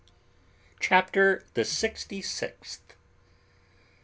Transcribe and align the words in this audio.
CHAPTER 0.79 1.45
THE 1.53 1.63
SIXTY 1.63 2.23
SIXTH. 2.23 2.95